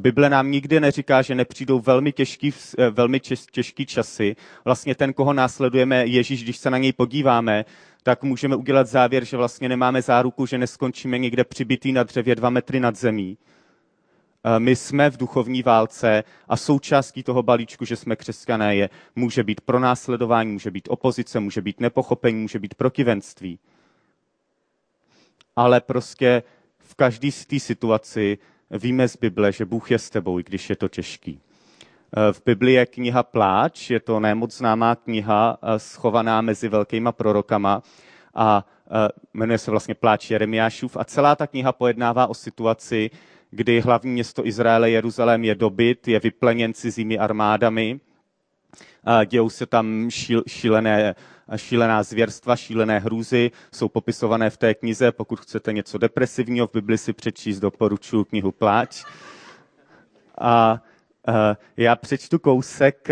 [0.00, 3.20] Bible nám nikdy neříká, že nepřijdou velmi těžký, eh, velmi
[3.50, 4.36] těžký časy.
[4.64, 7.64] Vlastně ten, koho následujeme, Ježíš, když se na něj podíváme,
[8.02, 12.50] tak můžeme udělat závěr, že vlastně nemáme záruku, že neskončíme někde přibitý na dřevě dva
[12.50, 13.38] metry nad zemí.
[14.44, 19.44] Eh, my jsme v duchovní válce a součástí toho balíčku, že jsme křesťané, je, může
[19.44, 23.58] být pronásledování, může být opozice, může být nepochopení, může být protivenství.
[25.56, 26.42] Ale prostě
[26.78, 28.38] v každé z té situaci
[28.70, 31.40] víme z Bible, že Bůh je s tebou, i když je to těžký.
[32.16, 37.12] Eh, v Bibli je kniha Pláč, je to nemoc známá kniha, eh, schovaná mezi velkýma
[37.12, 37.82] prorokama
[38.34, 43.10] a eh, jmenuje se vlastně Pláč Jeremiášův a celá ta kniha pojednává o situaci,
[43.50, 48.00] kdy hlavní město Izraele Jeruzalém je dobyt, je vypleněn cizími armádami,
[49.26, 51.14] dějou se tam šíl, šílené
[51.56, 55.12] šílená zvěrstva, šílené hrůzy jsou popisované v té knize.
[55.12, 59.04] Pokud chcete něco depresivního v Bibli si přečíst, doporučuji knihu Pláč.
[60.40, 60.82] A
[61.76, 63.08] já přečtu kousek,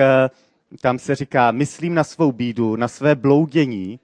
[0.81, 4.01] tam se říká, myslím na svou bídu, na své bloudění,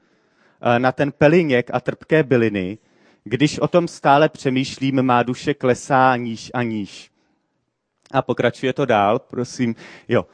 [0.78, 2.78] na ten peliněk a trpké byliny,
[3.24, 7.09] když o tom stále přemýšlím, má duše klesá níž a níž.
[8.12, 9.74] A pokračuje to dál, prosím.
[10.08, 10.26] Jo.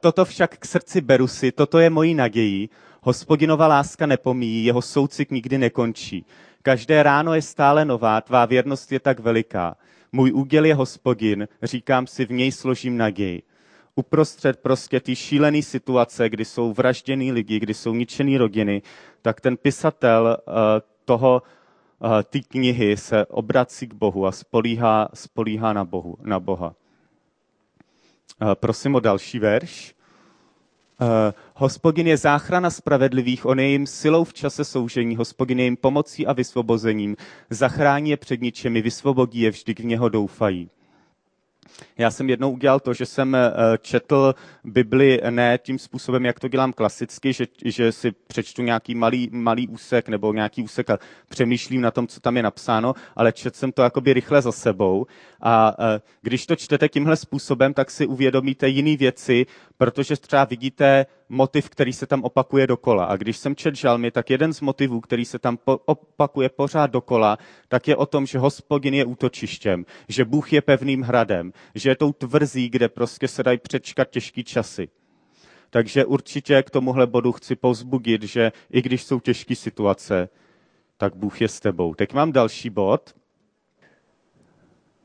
[0.00, 2.68] Toto však k srdci beru si, toto je mojí naději,
[3.02, 6.26] Hospodinova láska nepomíjí, jeho soucit nikdy nekončí.
[6.62, 9.76] Každé ráno je stále nová, tvá věrnost je tak veliká.
[10.12, 13.42] Můj úděl je hospodin, říkám si, v něj složím naději.
[13.94, 18.82] Uprostřed prostě ty šílené situace, kdy jsou vražděný lidi, kdy jsou ničený rodiny,
[19.22, 20.54] tak ten pisatel uh,
[21.04, 21.42] toho,
[21.98, 26.74] uh, ty knihy se obrací k Bohu a spolíhá, spolíhá na, Bohu, na Boha.
[28.42, 29.94] Uh, prosím o další verš.
[31.00, 31.06] Uh,
[31.54, 36.26] hospodin je záchrana spravedlivých, on je jim silou v čase soužení, hospodin je jim pomocí
[36.26, 37.16] a vysvobozením,
[37.50, 40.70] zachrání je před ničemi, vysvobodí je vždy, v něho doufají.
[41.98, 43.50] Já jsem jednou udělal to, že jsem eh,
[43.80, 49.28] četl Bibli ne tím způsobem, jak to dělám klasicky, že, že si přečtu nějaký malý,
[49.32, 53.56] malý úsek nebo nějaký úsek a přemýšlím na tom, co tam je napsáno, ale četl
[53.56, 55.06] jsem to jakoby rychle za sebou.
[55.40, 61.06] A eh, když to čtete tímhle způsobem, tak si uvědomíte jiné věci, protože třeba vidíte
[61.28, 63.04] motiv, který se tam opakuje dokola.
[63.04, 67.38] A když jsem čet žalmy, tak jeden z motivů, který se tam opakuje pořád dokola,
[67.68, 71.96] tak je o tom, že hospodin je útočištěm, že Bůh je pevným hradem, že je
[71.96, 74.88] tou tvrzí, kde prostě se dají přečkat těžký časy.
[75.70, 80.28] Takže určitě k tomuhle bodu chci povzbudit, že i když jsou těžké situace,
[80.96, 81.94] tak Bůh je s tebou.
[81.94, 83.14] Teď mám další bod.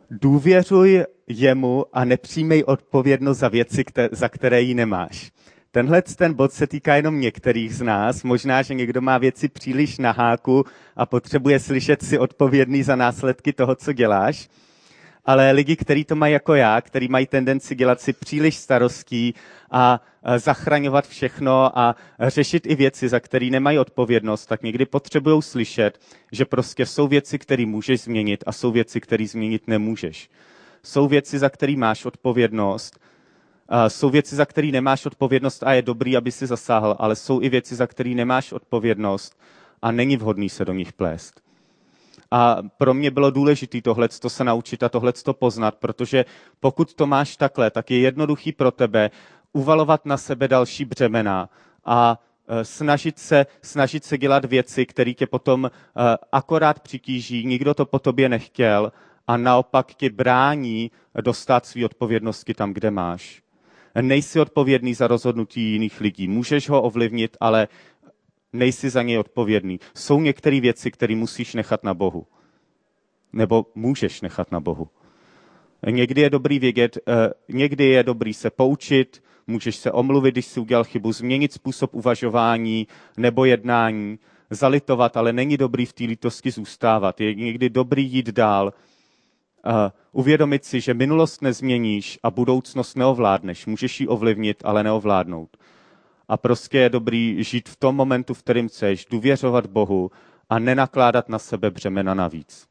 [0.10, 5.32] Důvěřuj jemu a nepřijmej odpovědnost za věci, za které ji nemáš.
[5.74, 8.24] Tenhle ten bod se týká jenom některých z nás.
[8.24, 13.54] Možná, že někdo má věci příliš na háku a potřebuje slyšet si odpovědný za následky
[13.54, 14.50] toho, co děláš
[15.26, 19.34] ale lidi, kteří to mají jako já, kteří mají tendenci dělat si příliš starostí
[19.72, 20.02] a
[20.38, 26.00] zachraňovat všechno a řešit i věci, za které nemají odpovědnost, tak někdy potřebují slyšet,
[26.32, 30.30] že prostě jsou věci, které můžeš změnit a jsou věci, které změnit nemůžeš.
[30.84, 33.00] Jsou věci, za které máš odpovědnost,
[33.88, 37.50] jsou věci, za které nemáš odpovědnost a je dobrý, aby si zasáhl, ale jsou i
[37.50, 39.40] věci, za které nemáš odpovědnost
[39.82, 41.42] a není vhodný se do nich plést.
[42.32, 46.26] A pro mě bylo důležité tohle se naučit a tohle poznat, protože
[46.60, 49.12] pokud to máš takhle, tak je jednoduchý pro tebe
[49.54, 51.50] uvalovat na sebe další břemena
[51.86, 55.70] a e, snažit se, snažit se dělat věci, které tě potom e,
[56.32, 58.92] akorát přitíží, nikdo to po tobě nechtěl
[59.28, 63.43] a naopak ti brání dostat své odpovědnosti tam, kde máš.
[64.02, 66.28] Nejsi odpovědný za rozhodnutí jiných lidí.
[66.28, 67.68] Můžeš ho ovlivnit, ale
[68.54, 69.80] nejsi za něj odpovědný.
[69.96, 72.28] Jsou některé věci, které musíš nechat na Bohu.
[73.34, 74.90] Nebo můžeš nechat na Bohu.
[75.90, 80.60] Někdy je dobrý vědět, eh, někdy je dobrý se poučit, můžeš se omluvit, když jsi
[80.60, 87.22] udělal chybu, změnit způsob uvažování nebo jednání, zalitovat, ale není dobrý v té lítosti zůstávat.
[87.22, 88.74] Je někdy dobrý jít dál,
[90.12, 93.66] uvědomit si, že minulost nezměníš a budoucnost neovládneš.
[93.66, 95.58] Můžeš ji ovlivnit, ale neovládnout
[96.28, 100.12] a prostě je dobrý žít v tom momentu, v kterém chceš, důvěřovat Bohu
[100.50, 102.68] a nenakládat na sebe břemena navíc.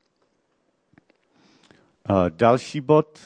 [2.28, 3.18] Další bod.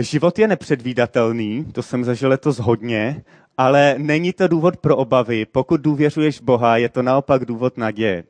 [0.00, 3.24] Život je nepředvídatelný, to jsem zažil letos hodně,
[3.58, 5.46] ale není to důvod pro obavy.
[5.46, 8.24] Pokud důvěřuješ Boha, je to naopak důvod naděje.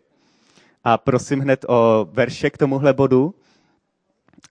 [0.85, 3.35] A prosím hned o verše k tomuhle bodu.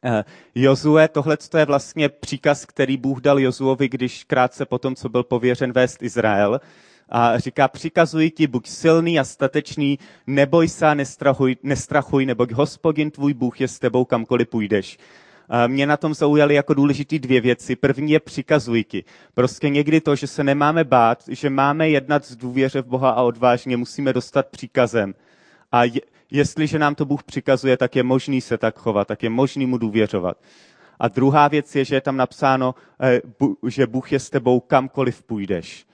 [0.03, 0.23] Eh,
[0.55, 5.71] Jozue, tohle je vlastně příkaz, který Bůh dal Jozuovi, když krátce potom, co byl pověřen
[5.71, 6.61] vést Izrael.
[7.09, 13.11] A říká, přikazuji ti, buď silný a statečný, neboj se a nestrachuj, nestrachuj, neboť hospodin
[13.11, 14.97] tvůj Bůh je s tebou kamkoliv půjdeš.
[15.49, 17.75] A mě na tom zaujaly jako důležitý dvě věci.
[17.75, 19.03] První je přikazuj ti.
[19.33, 23.21] Prostě někdy to, že se nemáme bát, že máme jednat z důvěře v Boha a
[23.21, 25.13] odvážně, musíme dostat příkazem.
[25.71, 29.29] A je, jestliže nám to Bůh přikazuje, tak je možný se tak chovat, tak je
[29.29, 30.37] možný mu důvěřovat.
[30.99, 33.21] A druhá věc je, že je tam napsáno, eh,
[33.67, 35.85] že Bůh je s tebou kamkoliv půjdeš.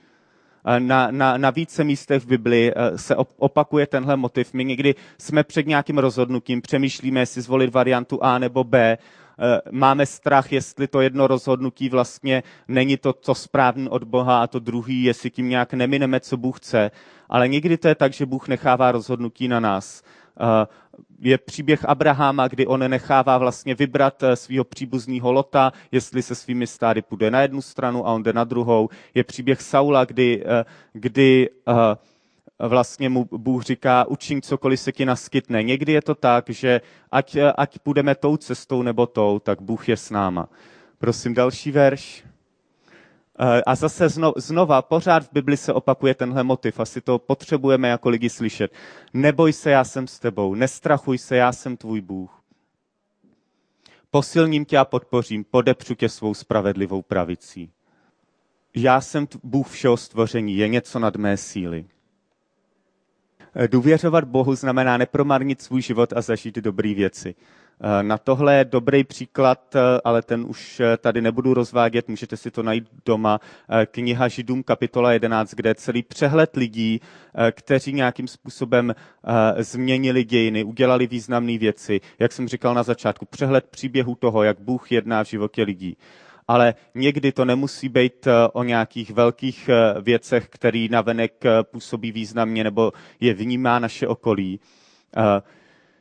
[0.78, 4.52] Na, na, na více místech v Biblii eh, se opakuje tenhle motiv.
[4.52, 10.06] My někdy jsme před nějakým rozhodnutím, přemýšlíme, jestli zvolit variantu A nebo B, eh, máme
[10.06, 15.02] strach, jestli to jedno rozhodnutí vlastně není to, co správný od Boha a to druhý,
[15.02, 16.90] jestli tím nějak nemineme, co Bůh chce.
[17.28, 20.02] Ale někdy to je tak, že Bůh nechává rozhodnutí na nás.
[20.40, 20.66] Eh,
[21.18, 26.66] je příběh Abrahama, kdy on nechává vlastně vybrat eh, svého příbuzného Lota, jestli se svými
[26.66, 28.88] stády půjde na jednu stranu a on jde na druhou.
[29.14, 31.50] Je příběh Saula, kdy, eh, kdy
[32.58, 35.62] vlastně mu Bůh říká, učin cokoliv se ti naskytne.
[35.62, 36.80] Někdy je to tak, že
[37.12, 40.48] ať, ať půjdeme tou cestou nebo tou, tak Bůh je s náma.
[40.98, 42.24] Prosím další verš.
[43.38, 48.08] Eh, a zase znova, pořád v Bibli se opakuje tenhle motiv, asi to potřebujeme jako
[48.08, 48.72] lidi slyšet.
[49.14, 52.42] Neboj se, já jsem s tebou, nestrachuj se, já jsem tvůj Bůh.
[54.10, 57.70] Posilním tě a podpořím, podepřu tě svou spravedlivou pravicí.
[58.74, 61.86] Já jsem Bůh všeho stvoření, je něco nad mé síly.
[63.54, 67.34] Eh, důvěřovat Bohu znamená nepromarnit svůj život a zažít dobré věci.
[67.80, 72.36] Eh, na tohle je dobrý příklad, eh, ale ten už eh, tady nebudu rozvádět, můžete
[72.36, 73.40] si to najít doma.
[73.86, 77.00] Kniha Židům, kapitola 11, kde je celý přehled lidí,
[77.50, 78.94] kteří nějakým způsobem
[79.58, 82.00] změnili dějiny, udělali významné věci.
[82.18, 85.96] Jak jsem říkal na začátku, přehled příběhu toho, jak Bůh jedná v životě lidí.
[86.48, 89.70] Ale někdy to nemusí být o nějakých velkých
[90.02, 94.60] věcech, který navenek působí významně nebo je vnímá naše okolí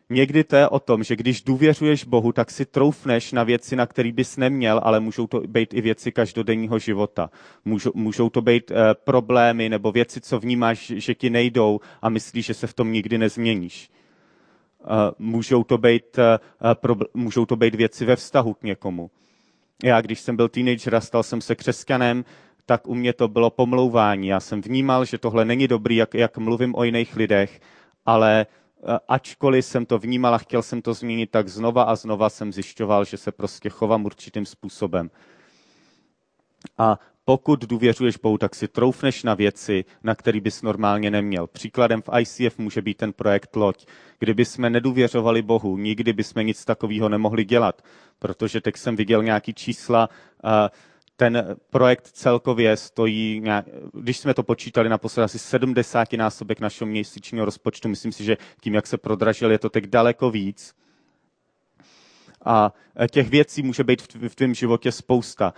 [0.10, 3.86] Někdy to je o tom, že když důvěřuješ Bohu, tak si troufneš na věci, na
[3.86, 7.30] které bys neměl, ale můžou to být i věci každodenního života.
[7.66, 12.46] Můžou, můžou to být uh, problémy nebo věci, co vnímáš, že ti nejdou a myslíš,
[12.46, 13.90] že se v tom nikdy nezměníš.
[14.80, 14.90] Uh,
[15.20, 19.10] můžou, to být, uh, pro, můžou to být věci ve vztahu k někomu.
[19.84, 22.26] Já, když jsem byl teenager a stal jsem se křesťanem,
[22.66, 24.28] tak u mě to bylo pomlouvání.
[24.28, 27.60] Já jsem vnímal, že tohle není dobrý, jak, jak mluvím o jiných lidech,
[28.06, 28.65] ale eh,
[29.08, 33.06] ačkoliv jsem to vnímal a chtěl jsem to změnit, tak znova a znova jsem zjišťoval,
[33.06, 35.10] že se prostě chovám určitým způsobem.
[36.78, 41.48] A pokud důvěřuješ Bohu, tak si troufneš na věci, na který bys normálně neměl.
[41.48, 43.86] Příkladem v ICF může být ten projekt Loď.
[44.20, 47.82] Kdyby jsme nedůvěřovali Bohu, nikdy bychom nic takového nemohli dělat,
[48.20, 50.10] protože teď jsem viděl nějaký čísla,
[51.16, 53.44] ten projekt celkově stojí,
[53.94, 58.74] když jsme to počítali na asi 70 násobek našeho měsíčního rozpočtu, myslím si, že tím,
[58.74, 60.74] jak se prodražil, je to teď daleko víc.
[62.46, 62.74] A
[63.12, 65.54] těch věcí může být v tvém životě spousta.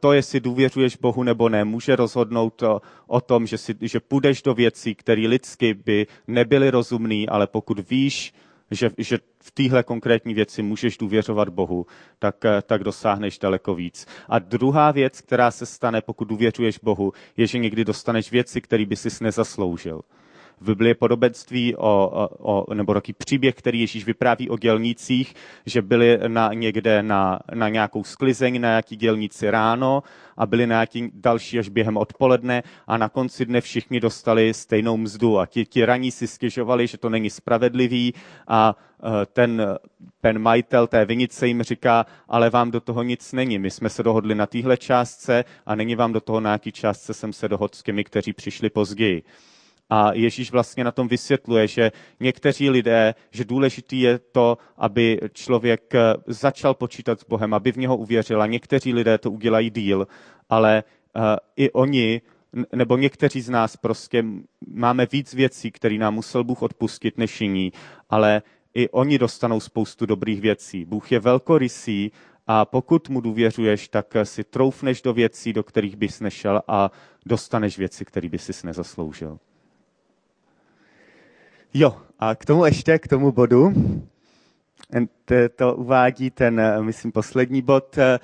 [0.00, 4.42] To, jestli důvěřuješ Bohu nebo ne, může rozhodnout o, o tom, že, si, že půjdeš
[4.42, 8.34] do věcí, které lidsky by nebyly rozumné, ale pokud víš,
[8.70, 11.86] že, že v téhle konkrétní věci můžeš důvěřovat Bohu,
[12.18, 14.06] tak, e, tak dosáhneš daleko víc.
[14.28, 18.86] A druhá věc, která se stane, pokud důvěřuješ Bohu, je, že někdy dostaneš věci, které
[18.86, 20.00] by si nezasloužil.
[20.60, 25.34] V Biblii podobenství o, o, nebo takový příběh, který Ježíš vypráví o dělnících,
[25.66, 30.02] že byli na, někde na, na nějakou sklizeň, na nějaký dělníci ráno
[30.36, 34.96] a byli na nějaký další až během odpoledne a na konci dne všichni dostali stejnou
[34.96, 38.14] mzdu a ti, ti raní si stěžovali, že to není spravedlivý
[38.48, 38.74] a
[39.22, 39.78] e, ten,
[40.20, 43.58] ten majitel té vinice jim říká, ale vám do toho nic není.
[43.58, 47.14] My jsme se dohodli na téhle částce a není vám do toho, na jaký částce
[47.14, 49.22] jsem se dohodl s těmi, kteří přišli později.
[49.90, 55.94] A Ježíš vlastně na tom vysvětluje, že někteří lidé, že důležitý je to, aby člověk
[55.94, 58.42] eh, začal počítat s Bohem, aby v něho uvěřil.
[58.42, 60.06] A někteří lidé to udělají díl,
[60.48, 60.84] ale
[61.16, 61.22] uh,
[61.56, 62.20] i oni,
[62.74, 64.24] nebo někteří z nás prostě
[64.66, 67.72] máme víc věcí, které nám musel Bůh odpustit než jiní,
[68.10, 68.42] ale
[68.74, 70.84] i oni dostanou spoustu dobrých věcí.
[70.84, 72.10] Bůh je velkorysý
[72.46, 76.90] a pokud mu důvěřuješ, tak si troufneš do věcí, do kterých bys nešel a
[77.26, 79.38] dostaneš věci, které bys si nezasloužil.
[81.74, 83.72] Jo, a k tomu ještě, k tomu bodu,
[85.56, 87.98] to uvádí ten, eh, myslím, poslední bod.
[87.98, 88.18] Eh,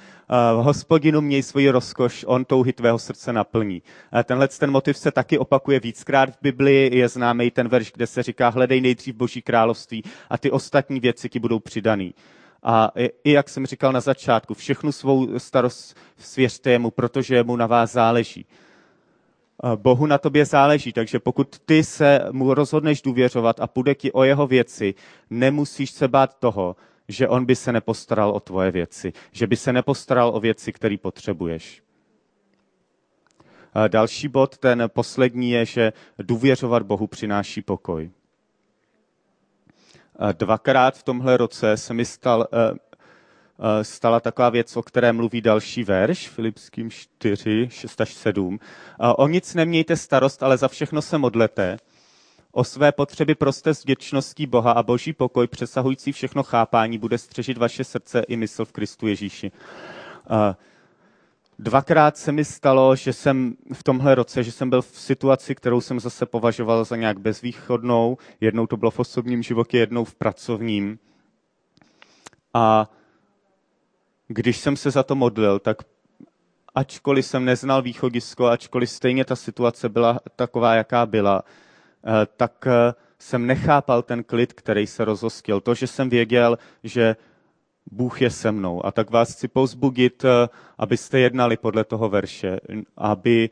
[0.54, 3.82] hospodinu měj svoji rozkoš, on touhy tvého srdce naplní.
[4.24, 6.98] Tenhle ten motiv se taky opakuje víckrát v Biblii.
[6.98, 11.28] Je známý ten verš, kde se říká, hledej nejdřív Boží království a ty ostatní věci
[11.28, 12.14] ti budou přidaný.
[12.62, 12.92] A
[13.24, 17.92] i jak jsem říkal na začátku, všechnu svou starost svěřte mu, protože mu na vás
[17.92, 18.46] záleží.
[19.76, 24.24] Bohu na tobě záleží, takže pokud ty se mu rozhodneš důvěřovat a půjde ti o
[24.24, 24.94] jeho věci,
[25.30, 26.76] nemusíš se bát toho,
[27.08, 30.96] že on by se nepostaral o tvoje věci, že by se nepostaral o věci, které
[30.96, 31.82] potřebuješ.
[33.74, 38.10] A další bod, ten poslední, je, že důvěřovat Bohu přináší pokoj.
[40.18, 42.85] A dvakrát v tomhle roce se mi stal, eh, Eh,
[43.82, 48.58] stala taková věc, o které mluví další verš, Filipským 4, 6 až 7.
[48.60, 51.76] Eh, o nic nemějte starost, ale za všechno se modlete.
[52.52, 57.58] O své potřeby proste s vděčností Boha a boží pokoj, přesahující všechno chápání, bude střežit
[57.58, 59.52] vaše srdce i mysl v Kristu Ježíši.
[60.30, 60.54] Eh,
[61.58, 65.80] dvakrát se mi stalo, že jsem v tomhle roce, že jsem byl v situaci, kterou
[65.80, 68.18] jsem zase považoval za nějak bezvýchodnou.
[68.40, 70.98] Jednou to bylo v osobním životě, jednou v pracovním.
[72.54, 72.90] A
[74.28, 75.76] když jsem se za to modlil, tak
[76.74, 82.94] ačkoliv jsem neznal východisko, ačkoliv stejně ta situace byla taková, jaká byla, eh, tak eh,
[83.18, 85.60] jsem nechápal ten klid, který se rozostil.
[85.60, 87.16] To, že jsem věděl, že
[87.90, 88.86] Bůh je se mnou.
[88.86, 92.60] A tak vás chci pozbudit, eh, abyste jednali podle toho verše,
[92.96, 93.50] aby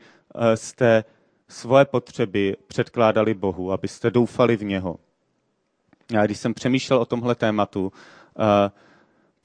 [0.55, 1.03] jste
[1.47, 4.97] svoje potřeby předkládali Bohu, abyste doufali v něho.
[6.11, 7.91] Já když jsem přemýšlel o tomhle tématu,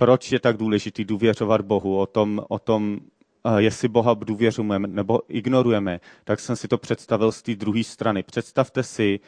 [0.01, 3.01] proč je tak důležitý důvěřovat Bohu, o tom, o tom
[3.45, 8.23] eh, jestli Boha důvěřujeme nebo ignorujeme, tak jsem si to představil z té druhé strany.
[8.23, 9.21] Představte si,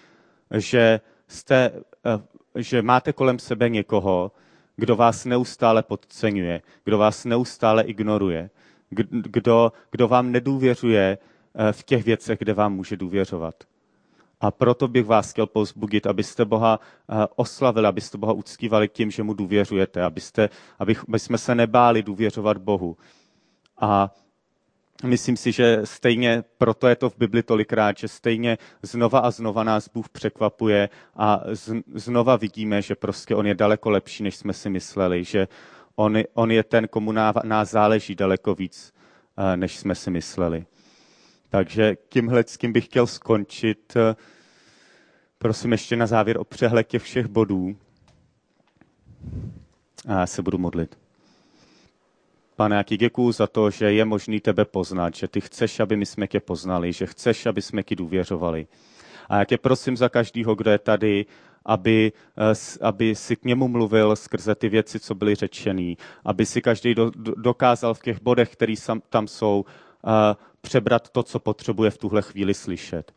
[0.59, 1.71] že, jste,
[2.07, 4.33] eh, že máte kolem sebe někoho,
[4.77, 8.51] kdo vás neustále podceňuje, kdo vás neustále ignoruje,
[9.21, 13.55] kdo, kdo vám nedůvěřuje eh, v těch věcech, kde vám může důvěřovat.
[14.43, 19.23] A proto bych vás chtěl pozbudit, abyste Boha eh, oslavili, abyste Boha uctívali tím, že
[19.23, 20.49] mu důvěřujete, abyste,
[20.79, 22.97] aby jsme se nebáli důvěřovat Bohu.
[23.81, 24.11] A
[25.05, 29.65] myslím si, že stejně proto je to v Bibli tolikrát, že stejně znova a znova
[29.65, 31.41] nás Bůh překvapuje a
[31.95, 35.49] znova vidíme, že prostě On je daleko lepší, než jsme si mysleli, že
[35.97, 37.13] On, on je ten, komu
[37.45, 38.95] nás záleží daleko víc,
[39.37, 40.65] eh, než jsme si mysleli.
[41.53, 43.95] Takže tímhle s bych chtěl skončit.
[45.43, 47.77] Prosím ještě na závěr o přehled těch všech bodů.
[50.09, 50.99] A já se budu modlit.
[52.57, 56.07] Pane, jak děkuju za to, že je možný tebe poznat, že ty chceš, aby my
[56.07, 58.67] jsme tě poznali, že chceš, aby jsme ti důvěřovali.
[59.29, 61.27] A jak tě prosím za každýho, kdo je tady,
[61.65, 66.63] aby, eh, aby si k němu mluvil skrze ty věci, co byly řečený, aby si
[66.63, 68.75] každý do, dokázal v těch bodech, které
[69.11, 69.65] tam jsou,
[70.07, 73.13] eh, přebrat to, co potřebuje v tuhle chvíli slyšet.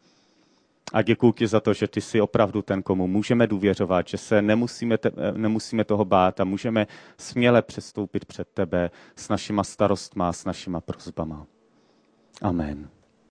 [0.93, 4.41] A děkuji ti za to, že ty jsi opravdu ten, komu můžeme důvěřovat, že se
[4.41, 10.45] nemusíme, te, nemusíme toho bát a můžeme směle přestoupit před tebe s našima starostma, s
[10.45, 11.45] našima prozbama.
[12.41, 12.89] Amen.